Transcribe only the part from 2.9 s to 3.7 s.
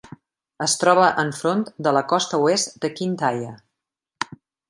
Kintyre.